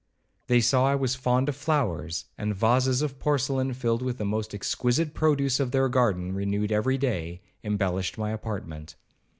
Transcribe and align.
They 0.47 0.61
saw 0.61 0.87
I 0.87 0.95
was 0.95 1.13
fond 1.13 1.47
of 1.47 1.55
flowers, 1.55 2.25
and 2.35 2.55
vases 2.55 3.03
of 3.03 3.19
porcelain, 3.19 3.71
filled 3.75 4.01
with 4.01 4.17
the 4.17 4.25
most 4.25 4.51
exquisite 4.55 5.13
produce 5.13 5.59
of 5.59 5.69
their 5.69 5.89
garden, 5.89 6.33
(renewed 6.33 6.71
every 6.71 6.97
day), 6.97 7.39
embellished 7.63 8.17
my 8.17 8.31
apartment. 8.31 8.95